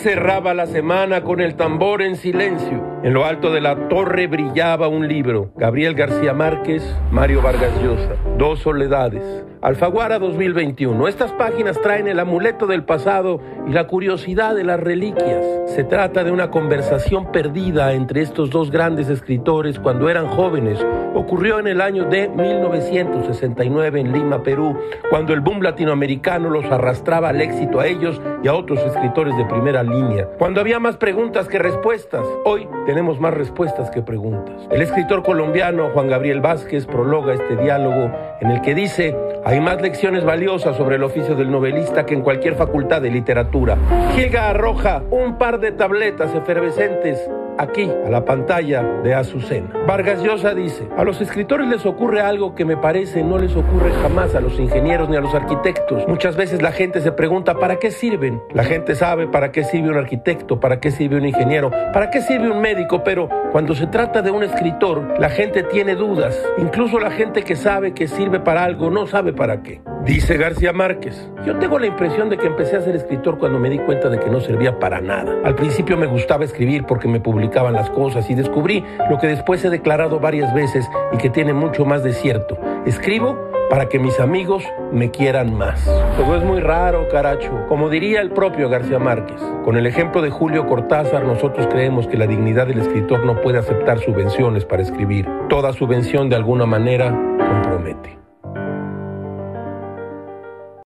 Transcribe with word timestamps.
cerraba 0.00 0.54
la 0.54 0.66
semana 0.66 1.22
con 1.22 1.40
el 1.40 1.56
tambor 1.56 2.00
en 2.00 2.16
silencio. 2.16 2.89
En 3.02 3.14
lo 3.14 3.24
alto 3.24 3.50
de 3.50 3.62
la 3.62 3.88
torre 3.88 4.26
brillaba 4.26 4.88
un 4.88 5.08
libro. 5.08 5.52
Gabriel 5.56 5.94
García 5.94 6.34
Márquez, 6.34 6.82
Mario 7.10 7.40
Vargas 7.40 7.72
Llosa. 7.82 8.14
Dos 8.36 8.58
soledades. 8.58 9.42
Alfaguara 9.62 10.18
2021. 10.18 11.08
Estas 11.08 11.32
páginas 11.32 11.80
traen 11.80 12.08
el 12.08 12.18
amuleto 12.18 12.66
del 12.66 12.84
pasado 12.84 13.40
y 13.66 13.72
la 13.72 13.86
curiosidad 13.86 14.54
de 14.54 14.64
las 14.64 14.80
reliquias. 14.80 15.44
Se 15.74 15.84
trata 15.84 16.24
de 16.24 16.30
una 16.30 16.50
conversación 16.50 17.30
perdida 17.30 17.92
entre 17.92 18.22
estos 18.22 18.50
dos 18.50 18.70
grandes 18.70 19.08
escritores 19.08 19.78
cuando 19.78 20.08
eran 20.08 20.28
jóvenes. 20.28 20.78
Ocurrió 21.14 21.58
en 21.58 21.66
el 21.66 21.80
año 21.80 22.04
de 22.04 22.28
1969 22.28 24.00
en 24.00 24.12
Lima, 24.12 24.42
Perú, 24.42 24.76
cuando 25.10 25.34
el 25.34 25.40
boom 25.40 25.62
latinoamericano 25.62 26.48
los 26.48 26.64
arrastraba 26.66 27.28
al 27.28 27.40
éxito 27.40 27.80
a 27.80 27.86
ellos 27.86 28.20
y 28.42 28.48
a 28.48 28.54
otros 28.54 28.78
escritores 28.80 29.36
de 29.36 29.44
primera 29.44 29.82
línea. 29.82 30.26
Cuando 30.38 30.60
había 30.60 30.78
más 30.80 30.96
preguntas 30.96 31.48
que 31.48 31.58
respuestas. 31.58 32.24
Hoy 32.44 32.66
tenemos 32.90 33.20
más 33.20 33.32
respuestas 33.32 33.88
que 33.90 34.02
preguntas. 34.02 34.66
El 34.68 34.82
escritor 34.82 35.22
colombiano 35.22 35.90
Juan 35.90 36.08
Gabriel 36.08 36.40
Vázquez 36.40 36.86
prologa 36.86 37.34
este 37.34 37.54
diálogo 37.54 38.10
en 38.40 38.50
el 38.50 38.60
que 38.62 38.74
dice, 38.74 39.16
hay 39.44 39.60
más 39.60 39.80
lecciones 39.80 40.24
valiosas 40.24 40.76
sobre 40.76 40.96
el 40.96 41.04
oficio 41.04 41.36
del 41.36 41.52
novelista 41.52 42.04
que 42.04 42.14
en 42.14 42.22
cualquier 42.22 42.56
facultad 42.56 43.00
de 43.00 43.12
literatura. 43.12 43.76
Llega 44.16 44.50
arroja 44.50 45.04
un 45.12 45.38
par 45.38 45.60
de 45.60 45.70
tabletas 45.70 46.34
efervescentes 46.34 47.30
aquí, 47.58 47.90
a 48.06 48.10
la 48.10 48.24
pantalla 48.24 48.82
de 49.02 49.14
Azucena. 49.14 49.70
Vargas 49.86 50.22
Llosa 50.22 50.54
dice, 50.54 50.88
a 50.96 51.04
los 51.04 51.20
escritores 51.20 51.68
les 51.68 51.86
ocurre 51.86 52.20
algo 52.20 52.54
que 52.54 52.64
me 52.64 52.76
parece 52.76 53.22
no 53.22 53.38
les 53.38 53.54
ocurre 53.56 53.90
jamás 54.02 54.34
a 54.34 54.40
los 54.40 54.58
ingenieros 54.58 55.08
ni 55.08 55.16
a 55.16 55.20
los 55.20 55.34
arquitectos. 55.34 56.06
Muchas 56.08 56.36
veces 56.36 56.62
la 56.62 56.72
gente 56.72 57.00
se 57.00 57.12
pregunta, 57.12 57.54
¿para 57.54 57.76
qué 57.76 57.90
sirven? 57.90 58.40
La 58.52 58.64
gente 58.64 58.94
sabe 58.94 59.26
para 59.26 59.52
qué 59.52 59.64
sirve 59.64 59.90
un 59.90 59.96
arquitecto, 59.96 60.60
para 60.60 60.80
qué 60.80 60.90
sirve 60.90 61.16
un 61.16 61.26
ingeniero, 61.26 61.70
para 61.92 62.10
qué 62.10 62.20
sirve 62.20 62.50
un 62.50 62.60
médico, 62.60 63.02
pero 63.04 63.28
cuando 63.52 63.74
se 63.74 63.86
trata 63.86 64.22
de 64.22 64.30
un 64.30 64.42
escritor, 64.42 65.18
la 65.18 65.30
gente 65.30 65.62
tiene 65.62 65.94
dudas. 65.94 66.40
Incluso 66.58 66.98
la 66.98 67.10
gente 67.10 67.42
que 67.42 67.56
sabe 67.56 67.92
que 67.92 68.08
sirve 68.08 68.40
para 68.40 68.64
algo 68.64 68.90
no 68.90 69.06
sabe 69.06 69.32
para 69.32 69.62
qué. 69.62 69.80
Dice 70.04 70.38
García 70.38 70.72
Márquez, 70.72 71.28
yo 71.46 71.58
tengo 71.58 71.78
la 71.78 71.86
impresión 71.86 72.30
de 72.30 72.38
que 72.38 72.46
empecé 72.46 72.76
a 72.76 72.80
ser 72.80 72.96
escritor 72.96 73.38
cuando 73.38 73.58
me 73.58 73.68
di 73.68 73.78
cuenta 73.78 74.08
de 74.08 74.18
que 74.18 74.30
no 74.30 74.40
servía 74.40 74.78
para 74.78 75.00
nada. 75.00 75.36
Al 75.44 75.54
principio 75.54 75.98
me 75.98 76.06
gustaba 76.06 76.44
escribir 76.44 76.84
porque 76.86 77.06
me 77.06 77.20
publicaban 77.20 77.74
las 77.74 77.90
cosas 77.90 78.28
y 78.30 78.34
descubrí 78.34 78.82
lo 79.10 79.18
que 79.18 79.26
después 79.26 79.62
he 79.64 79.70
declarado 79.70 80.18
varias 80.18 80.54
veces 80.54 80.88
y 81.12 81.18
que 81.18 81.28
tiene 81.28 81.52
mucho 81.52 81.84
más 81.84 82.02
de 82.02 82.14
cierto. 82.14 82.58
Escribo 82.86 83.38
para 83.68 83.90
que 83.90 83.98
mis 83.98 84.18
amigos 84.18 84.64
me 84.90 85.10
quieran 85.10 85.54
más. 85.54 85.84
Todo 86.16 86.36
es 86.36 86.44
muy 86.44 86.60
raro, 86.60 87.06
caracho. 87.08 87.66
Como 87.68 87.90
diría 87.90 88.22
el 88.22 88.30
propio 88.30 88.70
García 88.70 88.98
Márquez, 88.98 89.40
con 89.64 89.76
el 89.76 89.86
ejemplo 89.86 90.22
de 90.22 90.30
Julio 90.30 90.66
Cortázar, 90.66 91.24
nosotros 91.24 91.68
creemos 91.70 92.08
que 92.08 92.16
la 92.16 92.26
dignidad 92.26 92.66
del 92.66 92.80
escritor 92.80 93.24
no 93.24 93.40
puede 93.42 93.58
aceptar 93.58 94.00
subvenciones 94.00 94.64
para 94.64 94.82
escribir. 94.82 95.28
Toda 95.48 95.74
subvención 95.74 96.30
de 96.30 96.36
alguna 96.36 96.64
manera 96.64 97.10
compromete. 97.38 98.18